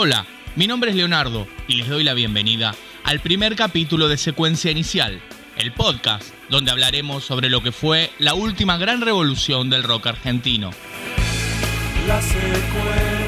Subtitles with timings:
[0.00, 2.72] Hola, mi nombre es Leonardo y les doy la bienvenida
[3.02, 5.20] al primer capítulo de Secuencia Inicial,
[5.56, 10.70] el podcast donde hablaremos sobre lo que fue la última gran revolución del rock argentino.
[12.06, 13.27] La secuencia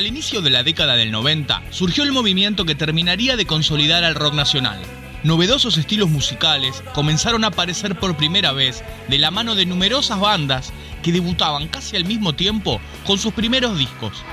[0.00, 4.14] al inicio de la década del 90, surgió el movimiento que terminaría de consolidar al
[4.14, 4.80] rock nacional.
[5.24, 10.72] Novedosos estilos musicales comenzaron a aparecer por primera vez de la mano de numerosas bandas
[11.02, 14.24] que debutaban casi al mismo tiempo con sus primeros discos.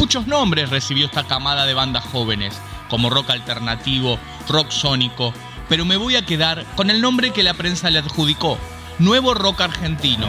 [0.00, 5.34] Muchos nombres recibió esta camada de bandas jóvenes, como rock alternativo, rock sónico,
[5.68, 8.56] pero me voy a quedar con el nombre que la prensa le adjudicó,
[8.98, 10.26] Nuevo Rock Argentino.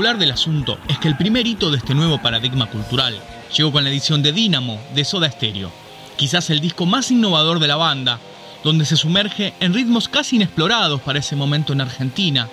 [0.00, 3.20] Particular del asunto es que el primer hito de este nuevo paradigma cultural
[3.54, 5.70] llegó con la edición de Dínamo de Soda Stereo,
[6.16, 8.18] quizás el disco más innovador de la banda,
[8.64, 12.48] donde se sumerge en ritmos casi inexplorados para ese momento en Argentina,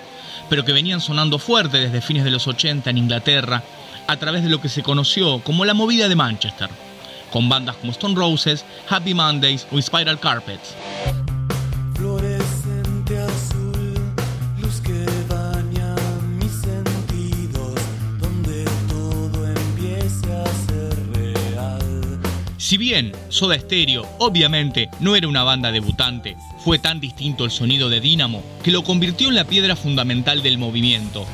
[0.50, 3.62] pero que venían sonando fuerte desde fines de los 80 en Inglaterra,
[4.06, 6.68] a través de lo que se conoció como la movida de Manchester,
[7.32, 10.74] con bandas como Stone Roses, Happy Mondays o Spiral Carpets.
[22.68, 27.88] Si bien Soda Stereo obviamente no era una banda debutante, fue tan distinto el sonido
[27.88, 31.24] de Dynamo que lo convirtió en la piedra fundamental del movimiento.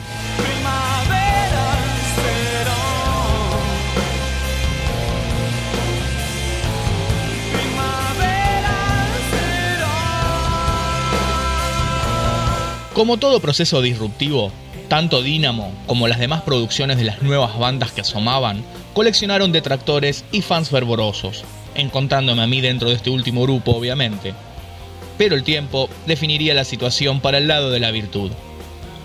[12.92, 14.52] Como todo proceso disruptivo,
[14.88, 20.42] tanto Dynamo como las demás producciones de las nuevas bandas que asomaban coleccionaron detractores y
[20.42, 24.34] fans fervorosos, encontrándome a mí dentro de este último grupo obviamente.
[25.18, 28.30] Pero el tiempo definiría la situación para el lado de la virtud.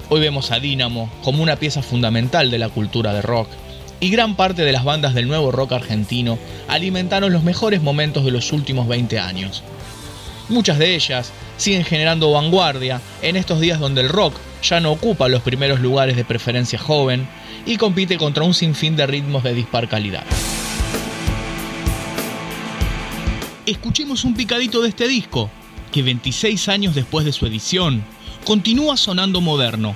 [0.10, 3.48] Hoy vemos a Dynamo como una pieza fundamental de la cultura de rock,
[4.00, 8.32] y gran parte de las bandas del nuevo rock argentino alimentaron los mejores momentos de
[8.32, 9.62] los últimos 20 años.
[10.48, 15.28] Muchas de ellas siguen generando vanguardia en estos días donde el rock ya no ocupa
[15.28, 17.28] los primeros lugares de preferencia joven
[17.66, 20.24] y compite contra un sinfín de ritmos de dispar calidad.
[23.66, 25.50] Escuchemos un picadito de este disco,
[25.92, 28.04] que 26 años después de su edición,
[28.44, 29.96] continúa sonando moderno.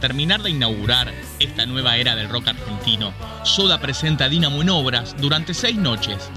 [0.00, 3.12] Terminar de inaugurar esta nueva era del rock argentino,
[3.44, 6.30] Soda presenta a Dynamo en obras durante seis noches.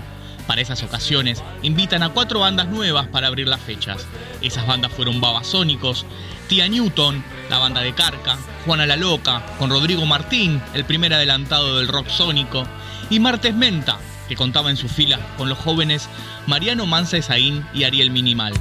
[0.45, 4.05] Para esas ocasiones, invitan a cuatro bandas nuevas para abrir las fechas.
[4.41, 6.05] Esas bandas fueron Babasónicos,
[6.47, 11.77] Tía Newton, la banda de Carca, Juana la Loca, con Rodrigo Martín, el primer adelantado
[11.77, 12.67] del rock sónico,
[13.09, 16.09] y Martes Menta, que contaba en sus filas con los jóvenes
[16.47, 18.53] Mariano Mansa Esaín y Ariel Minimal.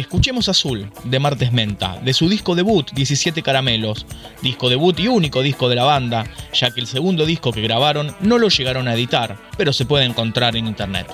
[0.00, 4.06] Escuchemos Azul, de Martes Menta, de su disco debut 17 Caramelos,
[4.40, 6.24] disco debut y único disco de la banda,
[6.54, 10.06] ya que el segundo disco que grabaron no lo llegaron a editar, pero se puede
[10.06, 11.06] encontrar en internet.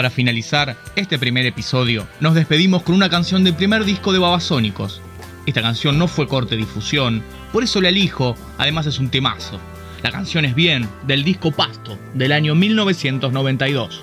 [0.00, 5.02] Para finalizar este primer episodio, nos despedimos con una canción del primer disco de Babasónicos.
[5.44, 9.60] Esta canción no fue corte difusión, por eso la elijo, además es un temazo.
[10.02, 14.02] La canción es bien, del disco Pasto, del año 1992.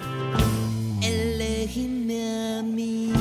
[1.02, 3.12] Elegime a mí,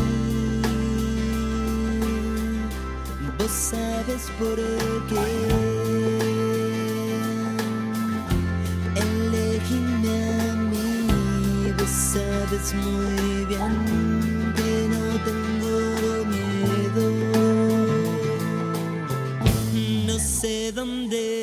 [3.38, 4.65] vos sabes por
[12.84, 13.72] muy bien
[14.56, 15.76] que no tengo
[16.34, 17.06] miedo.
[20.06, 21.35] No sé dónde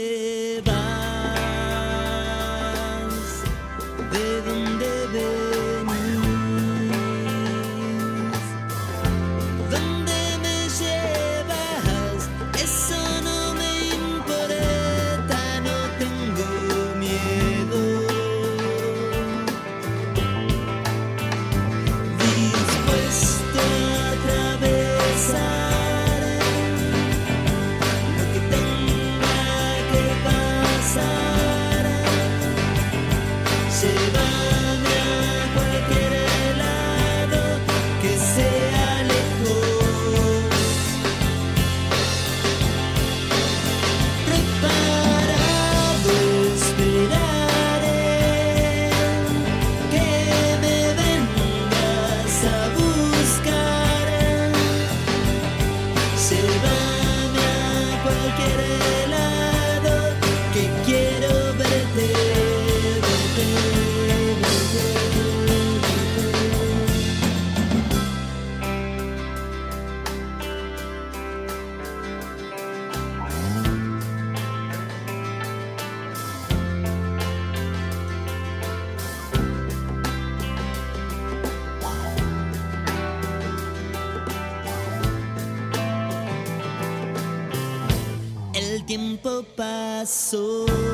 [89.43, 90.92] tiempo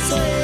[0.00, 0.39] say